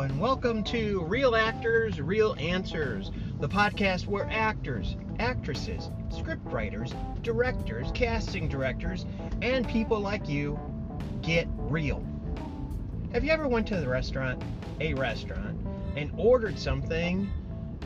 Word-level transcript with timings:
And 0.00 0.18
welcome 0.18 0.64
to 0.64 1.04
Real 1.04 1.36
Actors, 1.36 2.00
Real 2.00 2.34
Answers, 2.40 3.10
the 3.40 3.48
podcast 3.48 4.06
where 4.06 4.26
actors, 4.30 4.96
actresses, 5.18 5.90
scriptwriters, 6.08 6.94
directors, 7.22 7.88
casting 7.92 8.48
directors, 8.48 9.04
and 9.42 9.68
people 9.68 10.00
like 10.00 10.28
you 10.30 10.58
get 11.20 11.46
real. 11.56 12.02
Have 13.12 13.22
you 13.22 13.30
ever 13.32 13.46
went 13.46 13.68
to 13.68 13.76
the 13.76 13.86
restaurant, 13.86 14.42
a 14.80 14.94
restaurant, 14.94 15.60
and 15.94 16.10
ordered 16.16 16.58
something 16.58 17.30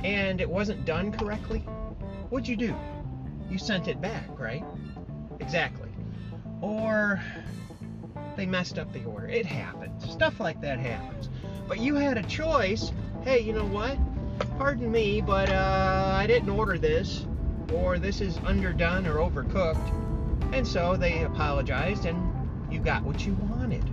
and 0.04 0.40
it 0.40 0.48
wasn't 0.48 0.84
done 0.84 1.10
correctly? 1.10 1.58
What'd 2.30 2.48
you 2.48 2.56
do? 2.56 2.74
You 3.50 3.58
sent 3.58 3.88
it 3.88 4.00
back, 4.00 4.28
right? 4.38 4.64
Exactly. 5.40 5.90
Or 6.62 7.20
they 8.36 8.46
messed 8.46 8.78
up 8.78 8.92
the 8.92 9.04
order. 9.04 9.26
It 9.26 9.44
happens. 9.44 10.08
Stuff 10.10 10.38
like 10.40 10.60
that 10.60 10.78
happens. 10.78 11.28
But 11.68 11.80
you 11.80 11.96
had 11.96 12.16
a 12.16 12.22
choice. 12.22 12.92
Hey, 13.22 13.40
you 13.40 13.52
know 13.52 13.64
what? 13.64 13.98
Pardon 14.56 14.90
me, 14.90 15.20
but 15.20 15.50
uh, 15.50 16.12
I 16.14 16.26
didn't 16.26 16.50
order 16.50 16.78
this, 16.78 17.26
or 17.72 17.98
this 17.98 18.20
is 18.20 18.38
underdone 18.44 19.06
or 19.06 19.16
overcooked. 19.16 19.92
And 20.54 20.66
so 20.66 20.96
they 20.96 21.24
apologized, 21.24 22.04
and 22.04 22.32
you 22.72 22.78
got 22.78 23.02
what 23.02 23.26
you 23.26 23.34
wanted. 23.34 23.84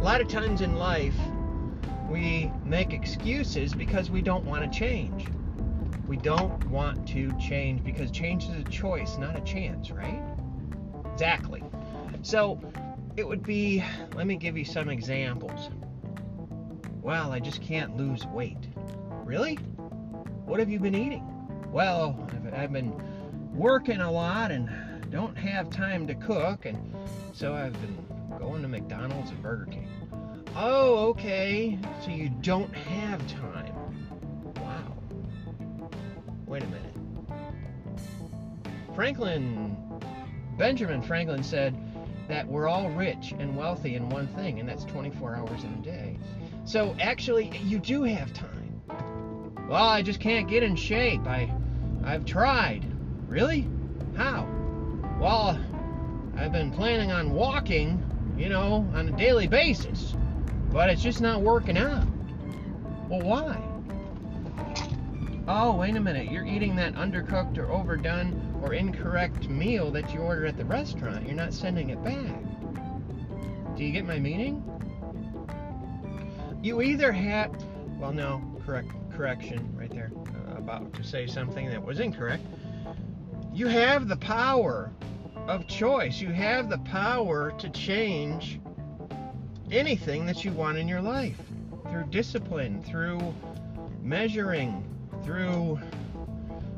A 0.00 0.02
lot 0.02 0.20
of 0.20 0.28
times 0.28 0.62
in 0.62 0.76
life, 0.76 1.16
we 2.10 2.50
make 2.64 2.92
excuses 2.92 3.72
because 3.72 4.10
we 4.10 4.20
don't 4.20 4.44
want 4.44 4.70
to 4.70 4.78
change. 4.78 5.26
We 6.08 6.16
don't 6.16 6.68
want 6.68 7.06
to 7.08 7.32
change 7.38 7.84
because 7.84 8.10
change 8.10 8.44
is 8.44 8.60
a 8.60 8.64
choice, 8.64 9.16
not 9.16 9.36
a 9.36 9.40
chance, 9.40 9.90
right? 9.90 10.22
Exactly. 11.12 11.62
So 12.22 12.60
it 13.16 13.26
would 13.26 13.42
be, 13.42 13.82
let 14.14 14.26
me 14.26 14.36
give 14.36 14.56
you 14.56 14.64
some 14.64 14.88
examples. 14.88 15.70
Well, 17.06 17.30
I 17.30 17.38
just 17.38 17.62
can't 17.62 17.96
lose 17.96 18.26
weight. 18.26 18.66
Really? 19.24 19.54
What 20.44 20.58
have 20.58 20.68
you 20.68 20.80
been 20.80 20.96
eating? 20.96 21.24
Well, 21.70 22.28
I've, 22.52 22.72
been 22.72 22.92
working 23.54 24.00
a 24.00 24.10
lot 24.10 24.50
and 24.50 24.68
don't 25.12 25.38
have 25.38 25.70
time 25.70 26.08
to 26.08 26.16
cook, 26.16 26.66
and 26.66 26.76
so 27.32 27.54
I've 27.54 27.80
been 27.80 27.96
going 28.40 28.60
to 28.62 28.66
McDonald's 28.66 29.30
and 29.30 29.40
Burger 29.40 29.66
King. 29.66 29.88
Oh, 30.56 31.06
okay. 31.10 31.78
So 32.04 32.10
you 32.10 32.28
don't 32.28 32.74
have 32.74 33.24
time. 33.28 33.72
Wow. 34.56 34.96
Wait 36.44 36.64
a 36.64 36.66
minute. 36.66 36.96
Franklin, 38.96 39.76
Benjamin 40.58 41.02
Franklin 41.02 41.44
said 41.44 41.76
that 42.28 42.46
we're 42.46 42.68
all 42.68 42.88
rich 42.90 43.34
and 43.38 43.56
wealthy 43.56 43.94
in 43.94 44.08
one 44.08 44.26
thing, 44.28 44.60
and 44.60 44.68
that's 44.68 44.84
24 44.84 45.36
hours 45.36 45.64
in 45.64 45.72
a 45.72 45.82
day. 45.82 46.18
So 46.64 46.96
actually, 47.00 47.56
you 47.64 47.78
do 47.78 48.02
have 48.02 48.32
time. 48.32 48.82
Well, 49.68 49.84
I 49.84 50.02
just 50.02 50.20
can't 50.20 50.48
get 50.48 50.62
in 50.62 50.76
shape. 50.76 51.26
I, 51.26 51.52
I've 52.04 52.24
tried. 52.24 52.84
Really? 53.28 53.68
How? 54.16 54.48
Well, 55.20 55.58
I've 56.36 56.52
been 56.52 56.70
planning 56.70 57.12
on 57.12 57.32
walking, 57.32 58.02
you 58.36 58.48
know, 58.48 58.88
on 58.94 59.08
a 59.08 59.16
daily 59.16 59.48
basis, 59.48 60.14
but 60.70 60.90
it's 60.90 61.02
just 61.02 61.20
not 61.20 61.40
working 61.42 61.78
out. 61.78 62.06
Well, 63.08 63.22
why? 63.22 63.75
Oh, 65.48 65.76
wait 65.76 65.94
a 65.94 66.00
minute. 66.00 66.28
You're 66.32 66.44
eating 66.44 66.74
that 66.74 66.94
undercooked 66.94 67.56
or 67.58 67.70
overdone 67.70 68.60
or 68.62 68.74
incorrect 68.74 69.48
meal 69.48 69.92
that 69.92 70.12
you 70.12 70.18
ordered 70.18 70.46
at 70.46 70.56
the 70.56 70.64
restaurant. 70.64 71.24
You're 71.24 71.36
not 71.36 71.54
sending 71.54 71.90
it 71.90 72.02
back. 72.02 73.76
Do 73.76 73.84
you 73.84 73.92
get 73.92 74.04
my 74.04 74.18
meaning? 74.18 74.64
You 76.62 76.82
either 76.82 77.12
have, 77.12 77.54
well, 77.96 78.12
no, 78.12 78.42
correct, 78.66 78.88
correction 79.12 79.72
right 79.78 79.90
there. 79.90 80.10
Uh, 80.34 80.56
about 80.56 80.92
to 80.94 81.04
say 81.04 81.28
something 81.28 81.70
that 81.70 81.84
was 81.84 82.00
incorrect. 82.00 82.42
You 83.52 83.68
have 83.68 84.08
the 84.08 84.16
power 84.16 84.90
of 85.46 85.68
choice. 85.68 86.20
You 86.20 86.32
have 86.32 86.68
the 86.68 86.78
power 86.78 87.52
to 87.58 87.70
change 87.70 88.58
anything 89.70 90.26
that 90.26 90.44
you 90.44 90.50
want 90.50 90.76
in 90.76 90.88
your 90.88 91.02
life 91.02 91.40
through 91.88 92.06
discipline, 92.10 92.82
through 92.82 93.20
measuring, 94.02 94.84
through 95.24 95.78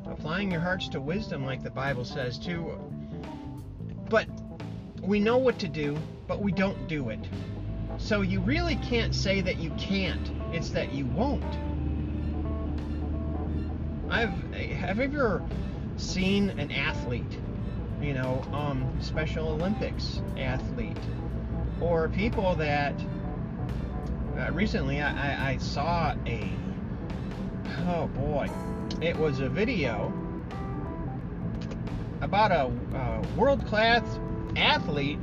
applying 0.07 0.51
your 0.51 0.61
hearts 0.61 0.89
to 0.89 1.01
wisdom, 1.01 1.45
like 1.45 1.63
the 1.63 1.71
Bible 1.71 2.05
says, 2.05 2.39
too. 2.39 2.79
But 4.09 4.27
we 5.03 5.21
know 5.21 5.39
what 5.39 5.59
to 5.61 5.69
do, 5.69 5.97
but 6.27 6.41
we 6.41 6.53
don't 6.53 6.89
do 6.89 7.11
it. 7.11 7.21
So 7.99 8.21
you 8.21 8.41
really 8.41 8.77
can't 8.77 9.15
say 9.15 9.41
that 9.41 9.59
you 9.59 9.71
can't, 9.79 10.31
it's 10.53 10.71
that 10.71 10.93
you 10.93 11.07
won't. 11.07 11.45
I've 14.11 14.33
have 14.55 14.99
you 14.99 15.05
ever 15.05 15.43
seen 15.97 16.51
an 16.51 16.71
athlete, 16.71 17.39
you 18.01 18.15
know, 18.15 18.43
um, 18.53 18.91
Special 19.01 19.49
Olympics 19.49 20.23
athlete, 20.39 20.97
or 21.81 22.09
people 22.09 22.55
that 22.57 22.95
uh, 24.39 24.51
recently 24.53 25.03
I, 25.03 25.11
I, 25.11 25.51
I 25.51 25.57
saw 25.59 26.15
a 26.27 26.51
oh 27.87 28.07
boy, 28.09 28.49
it 29.01 29.17
was 29.17 29.41
a 29.41 29.49
video 29.49 30.13
about 32.21 32.51
a, 32.51 32.71
a 32.97 33.37
world 33.37 33.65
class 33.67 34.19
athlete 34.57 35.19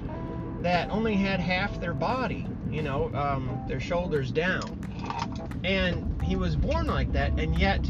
that 0.62 0.90
only 0.90 1.16
had 1.16 1.40
half 1.40 1.80
their 1.80 1.94
body, 1.94 2.48
you 2.70 2.82
know, 2.82 3.14
um, 3.14 3.64
their 3.68 3.80
shoulders 3.80 4.32
down. 4.32 4.80
And 5.64 6.22
he 6.22 6.36
was 6.36 6.56
born 6.56 6.88
like 6.88 7.12
that, 7.14 7.40
and 7.40 7.58
yet 7.60 7.86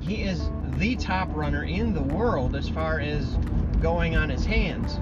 he 0.00 0.22
is 0.22 0.50
the 0.76 0.96
top 0.96 1.28
runner 1.34 1.64
in 1.64 1.92
the 1.92 2.02
world 2.02 2.54
as 2.56 2.68
far 2.68 3.00
as 3.00 3.36
going 3.80 4.16
on 4.16 4.28
his 4.28 4.44
hands. 4.44 4.98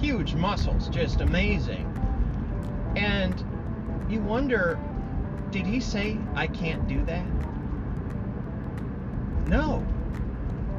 Huge 0.00 0.34
muscles, 0.34 0.88
just 0.88 1.20
amazing. 1.20 1.86
And 2.96 3.44
you 4.08 4.20
wonder, 4.20 4.78
did 5.50 5.66
he 5.66 5.80
say, 5.80 6.18
I 6.34 6.46
can't 6.46 6.86
do 6.86 7.04
that? 7.06 7.24
No. 9.46 9.84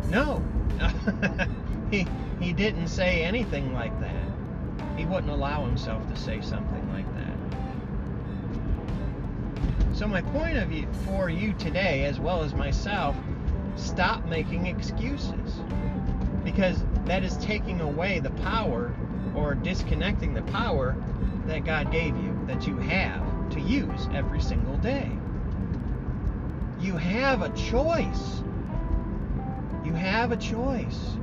No. 0.10 0.42
he, 1.92 2.08
he 2.40 2.54
didn't 2.54 2.88
say 2.88 3.24
anything 3.24 3.74
like 3.74 4.00
that. 4.00 4.26
He 4.98 5.06
wouldn't 5.06 5.32
allow 5.32 5.66
himself 5.66 6.08
to 6.10 6.16
say 6.16 6.42
something 6.42 6.90
like 6.90 7.06
that. 7.16 7.28
So 9.96 10.08
my 10.08 10.22
point 10.22 10.58
of 10.58 10.70
view 10.70 10.88
for 11.06 11.30
you 11.30 11.54
today, 11.54 12.06
as 12.06 12.20
well 12.20 12.42
as 12.42 12.54
myself, 12.54 13.16
stop 13.76 14.26
making 14.26 14.68
excuses. 14.68 15.60
Because 16.46 16.84
that 17.06 17.24
is 17.24 17.36
taking 17.38 17.82
away 17.82 18.20
the 18.20 18.32
power 18.32 18.96
or 19.36 19.54
disconnecting 19.56 20.34
the 20.34 20.42
power 20.44 20.96
that 21.46 21.66
God 21.66 21.92
gave 21.92 22.16
you, 22.16 22.40
that 22.48 22.66
you 22.66 22.78
have 22.78 23.31
to 23.52 23.62
use 23.62 24.08
every 24.14 24.42
single 24.42 24.78
day. 24.78 25.12
You 26.80 26.98
have 26.98 27.42
a 27.42 27.50
choice. 27.50 28.44
You 29.86 29.94
have 29.94 30.32
a 30.32 30.38
choice. 30.38 31.18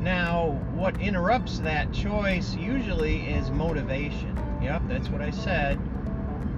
Now, 0.00 0.60
what 0.74 1.00
interrupts 1.00 1.60
that 1.60 1.92
choice 1.92 2.54
usually 2.54 3.22
is 3.26 3.50
motivation. 3.50 4.38
Yep, 4.62 4.82
that's 4.86 5.08
what 5.08 5.22
I 5.22 5.30
said. 5.30 5.78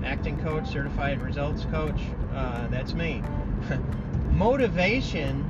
Acting 0.04 0.38
coach, 0.40 0.68
certified 0.68 1.22
results 1.22 1.64
coach, 1.66 2.00
uh, 2.34 2.66
that's 2.68 2.92
me. 2.94 3.22
motivation 4.32 5.44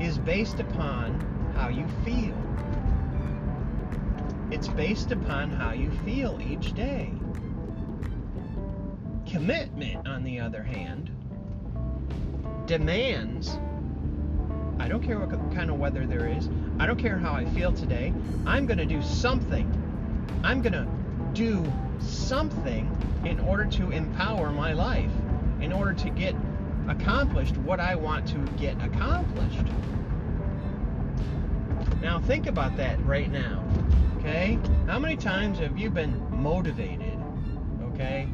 is 0.00 0.18
based 0.18 0.60
upon 0.60 1.20
how 1.56 1.68
you 1.68 1.86
feel. 2.04 2.36
It's 4.50 4.68
based 4.68 5.10
upon 5.10 5.50
how 5.50 5.72
you 5.72 5.90
feel 6.04 6.38
each 6.40 6.72
day. 6.74 7.12
Commitment, 9.34 10.06
on 10.06 10.22
the 10.22 10.38
other 10.38 10.62
hand, 10.62 11.10
demands 12.66 13.58
I 14.78 14.86
don't 14.86 15.02
care 15.02 15.18
what 15.18 15.28
kind 15.52 15.70
of 15.70 15.76
weather 15.80 16.06
there 16.06 16.28
is. 16.28 16.48
I 16.78 16.86
don't 16.86 17.00
care 17.00 17.18
how 17.18 17.32
I 17.32 17.44
feel 17.46 17.72
today. 17.72 18.14
I'm 18.46 18.64
going 18.64 18.78
to 18.78 18.86
do 18.86 19.02
something. 19.02 19.68
I'm 20.44 20.62
going 20.62 20.74
to 20.74 20.86
do 21.32 21.64
something 21.98 22.88
in 23.24 23.40
order 23.40 23.64
to 23.64 23.90
empower 23.90 24.52
my 24.52 24.72
life, 24.72 25.10
in 25.60 25.72
order 25.72 25.94
to 25.94 26.10
get 26.10 26.36
accomplished 26.86 27.56
what 27.56 27.80
I 27.80 27.96
want 27.96 28.28
to 28.28 28.38
get 28.56 28.80
accomplished. 28.84 29.66
Now, 32.00 32.20
think 32.20 32.46
about 32.46 32.76
that 32.76 33.04
right 33.04 33.32
now. 33.32 33.64
Okay? 34.18 34.60
How 34.86 35.00
many 35.00 35.16
times 35.16 35.58
have 35.58 35.76
you 35.76 35.90
been 35.90 36.24
motivated? 36.40 37.18
Okay? 37.94 38.28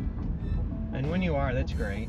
And 0.92 1.10
when 1.10 1.22
you 1.22 1.34
are, 1.36 1.54
that's 1.54 1.72
great. 1.72 2.08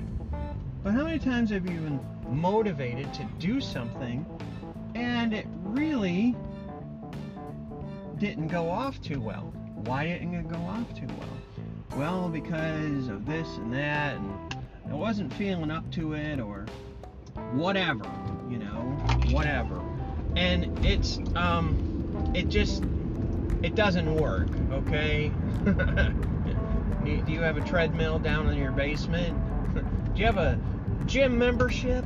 But 0.84 0.94
how 0.94 1.04
many 1.04 1.20
times 1.20 1.50
have 1.52 1.66
you 1.66 1.80
been 1.80 2.00
motivated 2.30 3.14
to 3.14 3.24
do 3.40 3.62
something 3.62 4.26
and 4.96 5.34
it 5.34 5.46
really 5.64 6.36
didn't 8.18 8.48
go 8.48 8.70
off 8.70 9.02
too 9.02 9.20
well? 9.20 9.54
Why 9.86 10.06
didn't 10.06 10.34
it 10.34 10.48
go 10.48 10.58
off 10.58 10.94
too 10.96 11.08
well? 11.08 11.32
well, 11.96 12.30
because 12.30 13.10
of 13.10 13.26
this 13.26 13.48
and 13.58 13.74
that, 13.74 14.16
and 14.16 14.56
I 14.90 14.94
wasn't 14.94 15.34
feeling 15.34 15.72
up 15.72 15.90
to 15.94 16.14
it, 16.14 16.40
or 16.40 16.66
whatever, 17.52 18.10
you 18.50 18.58
know, 18.58 18.82
whatever. 19.32 19.82
And 20.36 20.86
it's, 20.86 21.20
um, 21.36 22.32
it 22.34 22.48
just, 22.50 22.84
it 23.62 23.76
doesn't 23.76 24.16
work, 24.16 24.50
okay? 24.72 25.32
do 27.04 27.32
you 27.32 27.42
have 27.42 27.58
a 27.58 27.62
treadmill 27.62 28.20
down 28.20 28.48
in 28.50 28.58
your 28.58 28.72
basement? 28.72 29.36
do 30.14 30.20
you 30.20 30.26
have 30.26 30.38
a 30.38 30.60
gym 31.06 31.38
membership? 31.38 32.06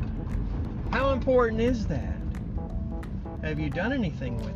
How 0.91 1.11
important 1.11 1.59
is 1.59 1.85
that? 1.87 2.15
Have 3.41 3.59
you 3.59 3.69
done 3.69 3.91
anything 3.91 4.37
with 4.37 4.47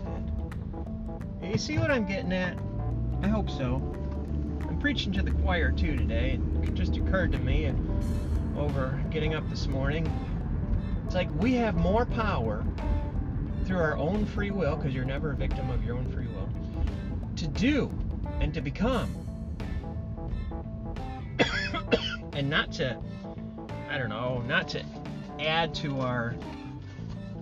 it? 1.43 1.51
You 1.51 1.57
see 1.57 1.77
what 1.77 1.91
I'm 1.91 2.05
getting 2.05 2.31
at? 2.31 2.57
I 3.21 3.27
hope 3.27 3.49
so. 3.49 3.75
I'm 4.67 4.79
preaching 4.79 5.11
to 5.13 5.21
the 5.21 5.31
choir 5.31 5.71
too 5.71 5.97
today. 5.97 6.39
It 6.63 6.73
just 6.73 6.95
occurred 6.95 7.31
to 7.33 7.39
me 7.39 7.73
over 8.57 8.97
getting 9.09 9.35
up 9.35 9.49
this 9.49 9.67
morning. 9.67 10.09
It's 11.05 11.15
like 11.15 11.29
we 11.35 11.53
have 11.55 11.75
more 11.75 12.05
power 12.05 12.63
through 13.65 13.79
our 13.79 13.97
own 13.97 14.25
free 14.25 14.51
will, 14.51 14.75
because 14.75 14.93
you're 14.93 15.05
never 15.05 15.31
a 15.31 15.35
victim 15.35 15.69
of 15.69 15.83
your 15.83 15.97
own 15.97 16.09
free 16.11 16.27
will, 16.27 16.49
to 17.35 17.47
do 17.47 17.91
and 18.39 18.53
to 18.53 18.61
become. 18.61 19.13
And 22.33 22.49
not 22.49 22.71
to, 22.73 22.97
I 23.89 23.97
don't 23.97 24.09
know, 24.09 24.43
not 24.47 24.67
to 24.69 24.83
add 25.39 25.73
to 25.75 25.99
our 25.99 26.35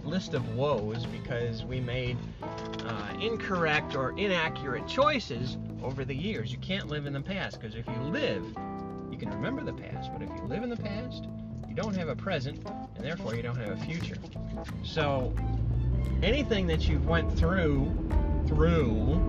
list 0.04 0.34
of 0.34 0.56
woes 0.56 1.06
because 1.06 1.66
we 1.66 1.80
made 1.80 2.18
uh, 2.42 3.13
incorrect 3.19 3.95
or 3.95 4.18
inaccurate 4.18 4.88
choices 4.88 5.57
over 5.84 6.06
the 6.06 6.16
years. 6.16 6.51
You 6.51 6.57
can't 6.60 6.88
live 6.88 7.06
in 7.06 7.13
the 7.13 7.22
past 7.22 7.60
because 7.60 7.75
if 7.75 7.86
you 7.88 8.01
live, 8.04 8.44
you 9.12 9.18
can 9.18 9.30
remember 9.30 9.63
the 9.63 9.74
past, 9.74 10.12
but 10.13 10.22
if 10.22 10.30
you 10.30 10.44
live 10.48 10.63
in 10.63 10.69
the 10.69 10.78
past, 10.78 11.28
you 11.68 11.75
don't 11.75 11.95
have 11.95 12.07
a 12.07 12.16
present, 12.16 12.66
and 12.95 13.04
therefore 13.04 13.36
you 13.36 13.42
don't 13.42 13.57
have 13.57 13.72
a 13.72 13.86
future. 13.86 14.18
So 14.84 15.34
anything 16.24 16.68
that 16.68 16.88
you've 16.88 17.07
went 17.07 17.38
through 17.38 17.94
through 18.48 19.19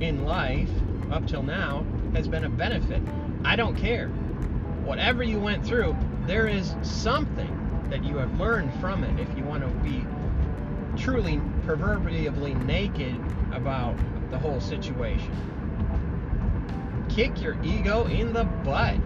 in 0.00 0.24
life 0.24 0.70
up 1.10 1.26
till 1.26 1.42
now 1.42 1.84
has 2.14 2.28
been 2.28 2.44
a 2.44 2.48
benefit. 2.48 3.02
I 3.44 3.56
don't 3.56 3.76
care. 3.76 4.10
Whatever 4.88 5.22
you 5.22 5.38
went 5.38 5.66
through, 5.66 5.94
there 6.26 6.48
is 6.48 6.74
something 6.80 7.86
that 7.90 8.02
you 8.02 8.16
have 8.16 8.40
learned 8.40 8.72
from 8.80 9.04
it 9.04 9.20
if 9.20 9.28
you 9.36 9.44
want 9.44 9.62
to 9.62 9.68
be 9.86 10.02
truly 10.96 11.42
proverbially 11.66 12.54
naked 12.54 13.14
about 13.52 13.94
the 14.30 14.38
whole 14.38 14.62
situation. 14.62 15.30
Kick 17.10 17.42
your 17.42 17.62
ego 17.62 18.06
in 18.06 18.32
the 18.32 18.44
butt. 18.44 18.96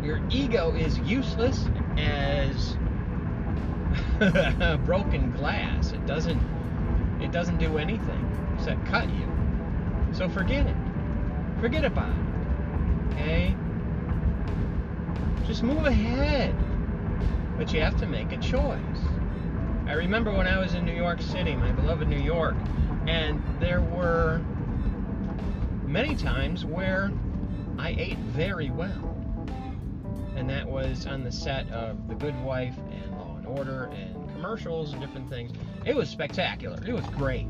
Your 0.00 0.20
ego 0.30 0.72
is 0.76 0.96
useless 1.00 1.66
as 1.96 2.76
broken 4.86 5.32
glass. 5.32 5.90
It 5.90 6.06
doesn't 6.06 6.40
it 7.20 7.32
doesn't 7.32 7.58
do 7.58 7.78
anything 7.78 8.54
except 8.56 8.86
cut 8.86 9.08
you. 9.10 9.28
So 10.12 10.28
forget 10.28 10.68
it. 10.68 10.76
Forget 11.58 11.84
about 11.84 12.10
it. 12.10 13.14
Okay? 13.14 13.56
Just 15.46 15.62
move 15.62 15.86
ahead. 15.86 16.54
But 17.56 17.72
you 17.72 17.80
have 17.80 17.96
to 17.98 18.06
make 18.06 18.32
a 18.32 18.38
choice. 18.38 18.80
I 19.86 19.92
remember 19.92 20.32
when 20.32 20.46
I 20.46 20.58
was 20.58 20.74
in 20.74 20.84
New 20.84 20.94
York 20.94 21.20
City, 21.20 21.54
my 21.54 21.70
beloved 21.72 22.08
New 22.08 22.20
York, 22.20 22.56
and 23.06 23.42
there 23.60 23.80
were 23.80 24.40
many 25.86 26.16
times 26.16 26.64
where 26.64 27.12
I 27.78 27.90
ate 27.90 28.18
very 28.18 28.70
well. 28.70 29.10
And 30.36 30.48
that 30.50 30.66
was 30.66 31.06
on 31.06 31.22
the 31.22 31.30
set 31.30 31.68
of 31.70 32.08
The 32.08 32.14
Good 32.14 32.38
Wife 32.42 32.76
and 32.90 33.12
Law 33.12 33.36
and 33.36 33.46
Order 33.46 33.84
and 33.94 34.28
commercials 34.30 34.92
and 34.92 35.00
different 35.00 35.28
things. 35.28 35.52
It 35.84 35.94
was 35.94 36.08
spectacular. 36.08 36.82
It 36.84 36.92
was 36.92 37.04
great. 37.16 37.46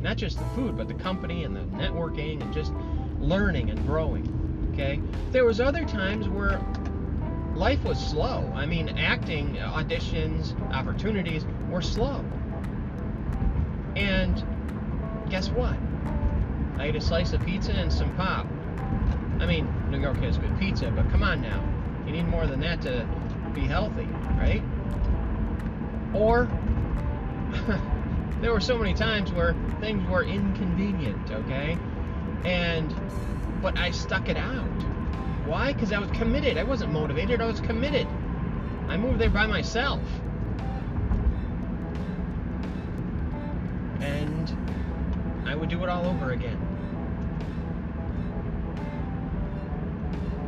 Not 0.00 0.16
just 0.16 0.38
the 0.38 0.44
food, 0.54 0.76
but 0.76 0.88
the 0.88 0.94
company 0.94 1.44
and 1.44 1.56
the 1.56 1.62
networking 1.76 2.42
and 2.42 2.52
just 2.52 2.72
learning 3.18 3.70
and 3.70 3.86
growing. 3.86 4.70
Okay? 4.72 5.00
There 5.30 5.44
was 5.44 5.60
other 5.60 5.84
times 5.84 6.28
where 6.28 6.60
life 7.56 7.82
was 7.84 7.98
slow. 7.98 8.52
I 8.54 8.66
mean, 8.66 8.90
acting 8.98 9.56
auditions, 9.56 10.54
opportunities 10.72 11.44
were 11.70 11.82
slow. 11.82 12.24
And 13.96 14.44
guess 15.30 15.48
what? 15.48 15.76
I 16.78 16.86
ate 16.88 16.96
a 16.96 17.00
slice 17.00 17.32
of 17.32 17.44
pizza 17.44 17.72
and 17.72 17.90
some 17.90 18.14
pop. 18.16 18.46
I 19.40 19.46
mean, 19.46 19.66
New 19.90 19.98
York 19.98 20.18
has 20.18 20.36
good 20.36 20.58
pizza, 20.58 20.90
but 20.90 21.10
come 21.10 21.22
on 21.22 21.40
now. 21.40 21.64
You 22.06 22.12
need 22.12 22.26
more 22.26 22.46
than 22.46 22.60
that 22.60 22.82
to 22.82 23.08
be 23.54 23.62
healthy, 23.62 24.08
right? 24.38 24.62
Or 26.14 26.44
there 28.40 28.52
were 28.52 28.60
so 28.60 28.78
many 28.78 28.92
times 28.92 29.32
where 29.32 29.54
things 29.80 30.06
were 30.08 30.22
inconvenient, 30.22 31.30
okay? 31.30 31.78
And 32.44 32.94
but 33.62 33.78
I 33.78 33.90
stuck 33.90 34.28
it 34.28 34.36
out. 34.36 34.95
Why? 35.46 35.72
Because 35.72 35.92
I 35.92 35.98
was 36.00 36.10
committed. 36.10 36.58
I 36.58 36.64
wasn't 36.64 36.92
motivated, 36.92 37.40
I 37.40 37.46
was 37.46 37.60
committed. 37.60 38.08
I 38.88 38.96
moved 38.96 39.20
there 39.20 39.30
by 39.30 39.46
myself. 39.46 40.00
And 44.00 45.46
I 45.46 45.54
would 45.54 45.68
do 45.68 45.82
it 45.84 45.88
all 45.88 46.04
over 46.06 46.32
again. 46.32 46.60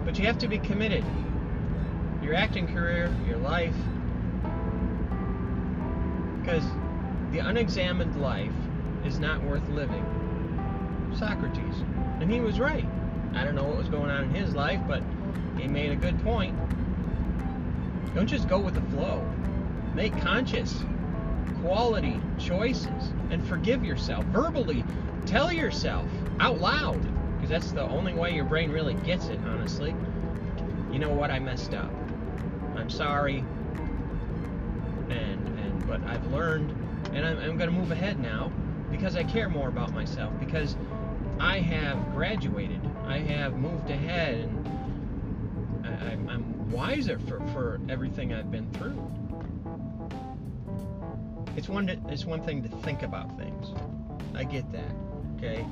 But 0.05 0.19
you 0.19 0.27
have 0.27 0.39
to 0.39 0.49
be 0.49 0.59
committed. 0.59 1.05
Your 2.23 2.35
acting 2.35 2.67
career, 2.67 3.15
your 3.27 3.39
life. 3.39 3.77
Because 6.41 6.65
the 7.31 7.39
unexamined 7.39 8.21
life 8.21 8.53
is 9.05 9.21
not 9.21 9.43
worth 9.45 9.69
living. 9.69 10.05
Socrates. 11.17 11.85
And 12.21 12.33
he 12.33 12.41
was 12.41 12.59
right. 12.59 12.87
I 13.35 13.45
don't 13.45 13.55
know 13.55 13.65
what 13.65 13.77
was 13.77 13.89
going 13.89 14.11
on 14.11 14.25
in 14.25 14.35
his 14.35 14.55
life, 14.55 14.81
but 14.87 15.03
he 15.59 15.69
made 15.69 15.93
a 15.93 15.97
good 15.97 16.23
point. 16.23 16.57
Don't 18.15 18.27
just 18.27 18.49
go 18.49 18.59
with 18.59 18.75
the 18.75 18.97
flow. 18.97 19.25
Make 19.95 20.17
conscious, 20.21 20.83
quality 21.61 22.21
choices 22.39 23.13
and 23.31 23.47
forgive 23.47 23.85
yourself. 23.85 24.25
Verbally 24.27 24.85
tell 25.27 25.53
yourself 25.53 26.07
out 26.41 26.59
loud, 26.59 27.01
because 27.37 27.51
that's 27.51 27.73
the 27.73 27.83
only 27.83 28.15
way 28.15 28.35
your 28.35 28.45
brain 28.45 28.71
really 28.71 28.95
gets 28.95 29.29
it, 29.29 29.39
honestly. 29.47 29.95
You 30.93 30.99
know 30.99 31.11
what? 31.11 31.31
I 31.31 31.39
messed 31.39 31.75
up. 31.75 31.93
I'm 32.77 32.91
sorry. 32.91 33.45
And 35.11 35.47
and 35.59 35.87
but 35.87 36.03
I've 36.05 36.27
learned 36.33 36.71
and 37.13 37.27
I'm, 37.27 37.39
I'm 37.39 37.57
going 37.57 37.71
to 37.71 37.77
move 37.77 37.91
ahead 37.91 38.21
now 38.21 38.53
because 38.91 39.17
I 39.17 39.25
care 39.25 39.49
more 39.49 39.69
about 39.69 39.93
myself 39.93 40.33
because 40.41 40.77
I 41.41 41.61
have 41.61 42.13
graduated. 42.13 42.81
I 43.09 43.21
have 43.21 43.55
moved 43.57 43.91
ahead 43.91 44.35
and 44.35 45.87
I, 45.87 46.13
I'm, 46.13 46.29
I'm 46.29 46.71
wiser 46.71 47.19
for, 47.19 47.41
for 47.49 47.81
everything 47.89 48.35
I've 48.35 48.51
been 48.51 48.71
through. 48.73 49.03
It's 51.57 51.71
one, 51.71 51.87
to, 51.87 51.99
it's 52.09 52.27
one 52.27 52.43
thing 52.43 52.63
to 52.63 52.69
think 52.69 53.03
about 53.03 53.37
things. 53.39 53.69
I 54.35 54.45
get 54.45 54.71
that, 54.73 54.93
okay? 55.37 55.67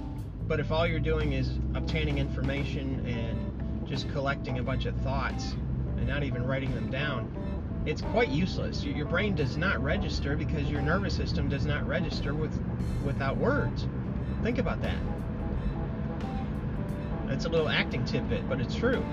But 0.48 0.60
if 0.60 0.72
all 0.72 0.86
you're 0.86 0.98
doing 0.98 1.34
is 1.34 1.50
obtaining 1.74 2.18
information 2.18 3.04
and 3.06 3.86
just 3.86 4.10
collecting 4.12 4.58
a 4.58 4.62
bunch 4.62 4.86
of 4.86 4.96
thoughts 5.02 5.52
and 5.98 6.06
not 6.06 6.22
even 6.22 6.44
writing 6.44 6.74
them 6.74 6.90
down, 6.90 7.30
it's 7.84 8.00
quite 8.00 8.30
useless. 8.30 8.82
Your 8.82 9.06
brain 9.06 9.34
does 9.34 9.58
not 9.58 9.80
register 9.82 10.36
because 10.36 10.70
your 10.70 10.80
nervous 10.80 11.14
system 11.14 11.50
does 11.50 11.66
not 11.66 11.86
register 11.86 12.34
with 12.34 12.58
without 13.04 13.36
words. 13.36 13.86
Think 14.42 14.58
about 14.58 14.80
that. 14.82 14.96
It's 17.28 17.44
a 17.44 17.48
little 17.48 17.68
acting 17.68 18.04
tidbit, 18.04 18.48
but 18.48 18.60
it's 18.60 18.74
true. 18.74 19.04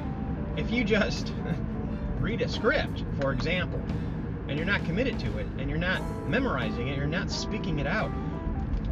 If 0.56 0.72
you 0.72 0.84
just 0.84 1.34
read 2.20 2.42
a 2.42 2.48
script, 2.48 3.04
for 3.20 3.32
example, 3.32 3.82
and 4.48 4.58
you're 4.58 4.68
not 4.68 4.84
committed 4.86 5.20
to 5.20 5.38
it, 5.38 5.48
and 5.58 5.70
you're 5.70 5.80
not 5.80 6.02
memorizing 6.28 6.88
it, 6.88 6.98
you're 6.98 7.08
not 7.08 7.32
speaking 7.32 7.80
it 7.80 7.88
out, 7.88 8.12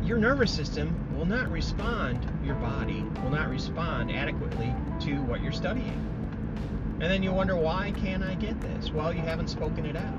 your 0.03 0.17
nervous 0.17 0.51
system 0.51 0.95
will 1.15 1.25
not 1.25 1.49
respond, 1.51 2.19
your 2.43 2.55
body 2.55 3.03
will 3.23 3.29
not 3.29 3.49
respond 3.49 4.11
adequately 4.11 4.73
to 5.01 5.15
what 5.23 5.41
you're 5.41 5.51
studying. 5.51 6.07
And 7.01 7.09
then 7.09 7.23
you 7.23 7.31
wonder, 7.31 7.55
why 7.55 7.91
can't 7.91 8.23
I 8.23 8.35
get 8.35 8.59
this? 8.61 8.91
Well, 8.91 9.13
you 9.13 9.21
haven't 9.21 9.49
spoken 9.49 9.85
it 9.85 9.95
out. 9.95 10.17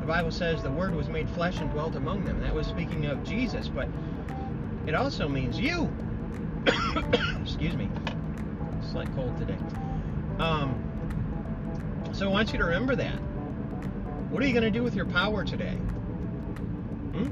The 0.00 0.06
Bible 0.06 0.30
says 0.30 0.62
the 0.62 0.70
Word 0.70 0.94
was 0.94 1.08
made 1.08 1.28
flesh 1.30 1.58
and 1.58 1.70
dwelt 1.70 1.96
among 1.96 2.24
them. 2.24 2.40
That 2.40 2.54
was 2.54 2.66
speaking 2.66 3.06
of 3.06 3.24
Jesus, 3.24 3.68
but 3.68 3.88
it 4.86 4.94
also 4.94 5.28
means 5.28 5.58
you. 5.58 5.92
Excuse 7.42 7.76
me. 7.76 7.88
Slight 8.90 9.12
cold 9.14 9.36
today. 9.36 9.58
Um, 10.38 10.82
so 12.12 12.26
I 12.26 12.28
want 12.28 12.52
you 12.52 12.58
to 12.58 12.64
remember 12.64 12.96
that. 12.96 13.18
What 14.30 14.42
are 14.42 14.46
you 14.46 14.52
going 14.52 14.64
to 14.64 14.70
do 14.70 14.82
with 14.82 14.94
your 14.94 15.06
power 15.06 15.44
today? 15.44 15.74
Hmm? 17.14 17.28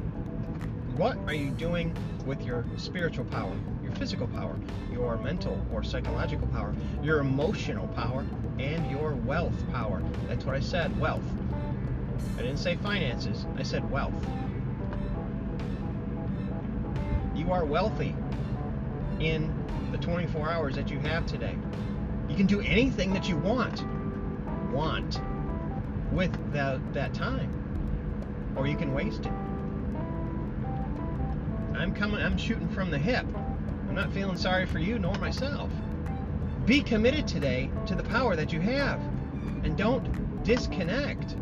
What 0.97 1.19
are 1.26 1.35
you 1.35 1.50
doing 1.50 1.97
with 2.25 2.43
your 2.43 2.64
spiritual 2.76 3.25
power, 3.25 3.53
your 3.83 3.93
physical 3.93 4.29
power, 4.29 4.57
your 4.93 5.17
mental 5.19 5.61
or 5.73 5.83
psychological 5.83 6.47
power, 6.49 6.75
your 7.03 7.19
emotional 7.19 7.88
power, 7.88 8.25
and 8.59 8.88
your 8.91 9.14
wealth 9.14 9.69
power? 9.73 10.03
That's 10.29 10.45
what 10.45 10.55
I 10.55 10.61
said, 10.61 10.99
wealth. 11.00 11.25
I 12.38 12.43
didn't 12.43 12.59
say 12.59 12.76
finances, 12.76 13.47
I 13.59 13.64
said 13.64 13.91
wealth. 13.91 14.14
You 17.35 17.50
are 17.50 17.64
wealthy 17.64 18.14
in 19.25 19.52
the 19.90 19.99
24 19.99 20.50
hours 20.50 20.75
that 20.76 20.90
you 20.90 20.99
have 21.00 21.26
today. 21.26 21.57
You 22.28 22.37
can 22.37 22.47
do 22.47 22.61
anything 22.61 23.12
that 23.14 23.28
you 23.28 23.37
want, 23.37 23.85
want, 24.73 25.21
with 26.12 26.52
that, 26.52 26.81
that 26.95 27.14
time, 27.14 27.50
or 28.57 28.66
you 28.66 28.76
can 28.76 28.93
waste 28.93 29.26
it. 29.26 29.33
I'm 31.76 31.95
coming, 31.95 32.21
I'm 32.21 32.37
shooting 32.38 32.69
from 32.69 32.90
the 32.90 32.99
hip. 32.99 33.26
I'm 33.88 33.95
not 33.95 34.12
feeling 34.12 34.37
sorry 34.37 34.66
for 34.66 34.78
you 34.78 34.99
nor 34.99 35.14
myself. 35.16 35.71
Be 36.66 36.81
committed 36.81 37.26
today 37.26 37.71
to 37.87 37.95
the 37.95 38.02
power 38.04 38.37
that 38.37 38.52
you 38.52 38.61
have, 38.61 39.00
and 39.64 39.76
don't 39.76 40.43
disconnect. 40.45 41.37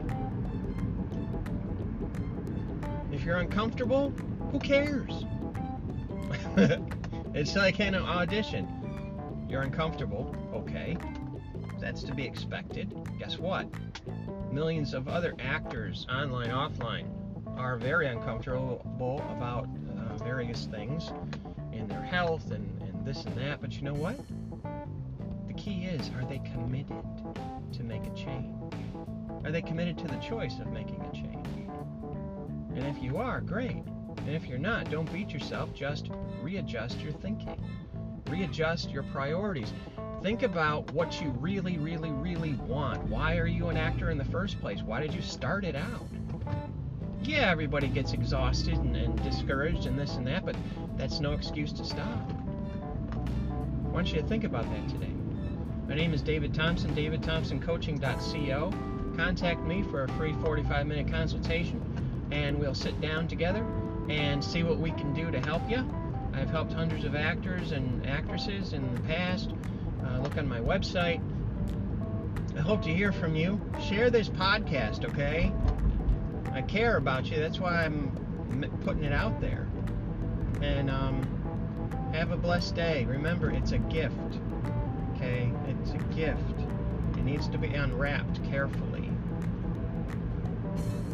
If 3.13 3.25
you're 3.25 3.39
uncomfortable, 3.39 4.11
who 4.51 4.59
cares? 4.59 5.25
it's 7.35 7.57
like 7.57 7.81
an 7.81 7.95
audition. 7.95 8.69
You're 9.49 9.63
uncomfortable, 9.63 10.35
okay. 10.55 10.97
That's 11.81 12.03
to 12.05 12.15
be 12.15 12.25
expected. 12.25 12.95
Guess 13.19 13.39
what? 13.39 13.67
Millions 14.53 14.95
of 14.95 15.09
other 15.09 15.35
actors, 15.39 16.07
online, 16.11 16.51
offline, 16.51 17.07
are 17.59 17.77
very 17.77 18.07
uncomfortable 18.07 19.25
about 19.37 19.67
uh, 19.67 20.17
various 20.25 20.67
things 20.67 21.11
in 21.73 21.89
their 21.89 22.03
health 22.03 22.51
and, 22.51 22.81
and 22.83 23.05
this 23.05 23.25
and 23.25 23.37
that. 23.37 23.61
But 23.61 23.73
you 23.73 23.83
know 23.83 23.95
what? 23.95 24.19
The 25.47 25.55
key 25.55 25.85
is 25.85 26.11
are 26.17 26.25
they 26.27 26.39
committed 26.55 27.03
to 27.73 27.83
make 27.83 28.05
a 28.07 28.15
change? 28.15 28.57
Are 29.45 29.51
they 29.51 29.63
committed 29.63 29.99
to 29.99 30.07
the 30.07 30.17
choice 30.17 30.59
of 30.61 30.69
making 30.69 31.01
a 31.01 31.13
change? 31.15 31.47
And 32.77 32.87
if 32.97 33.03
you 33.03 33.17
are, 33.17 33.41
great. 33.41 33.83
And 34.27 34.37
if 34.37 34.47
you're 34.47 34.59
not, 34.59 34.91
don't 34.91 35.13
beat 35.13 35.31
yourself, 35.31 35.75
just 35.75 36.11
readjust 36.41 37.01
your 37.01 37.13
thinking. 37.13 37.61
Readjust 38.29 38.91
your 38.91 39.03
priorities. 39.05 39.73
Think 40.23 40.45
about 40.45 40.93
what 40.93 41.21
you 41.21 41.31
really, 41.41 41.77
really, 41.79 42.11
really 42.11 42.55
want. 42.55 43.03
Why 43.09 43.37
are 43.39 43.49
you 43.49 43.69
an 43.69 43.77
actor 43.77 44.11
in 44.11 44.19
the 44.19 44.25
first 44.25 44.61
place? 44.61 44.81
Why 44.81 45.01
did 45.01 45.13
you 45.13 45.21
start 45.21 45.65
it 45.65 45.75
out? 45.75 46.07
Yeah, 47.25 47.51
everybody 47.51 47.89
gets 47.89 48.13
exhausted 48.13 48.75
and, 48.75 48.95
and 48.97 49.21
discouraged 49.25 49.87
and 49.87 49.99
this 49.99 50.15
and 50.15 50.27
that, 50.29 50.47
but 50.47 50.55
that's 50.97 51.19
no 51.19 51.33
excuse 51.33 51.73
to 51.73 51.85
stop. 51.85 52.31
I 53.85 53.89
want 53.89 54.13
you 54.13 54.21
to 54.21 54.27
think 54.27 54.45
about 54.45 54.71
that 54.71 54.89
today. 54.89 55.13
My 55.89 55.97
name 55.97 56.15
is 56.15 56.23
David 56.23 56.55
Thompson, 56.55 56.95
davidthompsoncoaching.co. 56.95 58.73
Contact 59.17 59.61
me 59.63 59.83
for 59.83 60.05
a 60.05 60.09
free 60.13 60.33
45 60.35 60.87
minute 60.87 61.09
consultation 61.09 62.29
and 62.31 62.59
we'll 62.59 62.75
sit 62.75 62.99
down 63.01 63.27
together 63.29 63.67
and 64.13 64.45
see 64.45 64.63
what 64.63 64.79
we 64.79 64.91
can 64.91 65.15
do 65.15 65.31
to 65.31 65.41
help 65.41 65.69
you. 65.71 65.89
I've 66.35 66.51
helped 66.51 66.73
hundreds 66.73 67.05
of 67.05 67.15
actors 67.15 67.73
and 67.73 68.07
actresses 68.07 68.75
in 68.75 68.95
the 68.95 69.01
past. 69.03 69.51
Uh, 70.05 70.19
look 70.19 70.37
on 70.37 70.47
my 70.47 70.61
website. 70.61 71.21
I 72.57 72.61
hope 72.61 72.83
to 72.83 72.93
hear 72.93 73.13
from 73.13 73.35
you. 73.35 73.59
Share 73.81 74.11
this 74.11 74.29
podcast, 74.29 75.07
okay? 75.07 75.53
I 76.53 76.61
care 76.61 76.99
about 76.99 77.31
you. 77.31 77.39
That's 77.39 77.59
why 77.59 77.85
I'm 77.85 78.11
putting 78.85 79.05
it 79.05 79.13
out 79.13 79.41
there. 79.41 79.67
And 80.61 80.91
um, 80.91 81.27
have 82.13 82.31
a 82.31 82.37
blessed 82.37 82.75
day. 82.75 83.07
Remember, 83.07 83.51
it's 83.51 83.73
a 83.73 83.79
gift. 83.79 84.39
Okay? 85.17 85.51
It's 85.69 85.93
a 85.93 86.15
gift. 86.15 86.61
It 87.17 87.25
needs 87.25 87.49
to 87.49 87.59
be 87.59 87.69
unwrapped 87.69 88.45
carefully. 88.51 89.11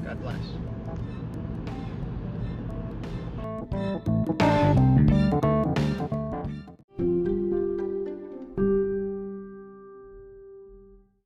God 0.04 0.20
bless. 0.20 0.67
Música 3.78 5.57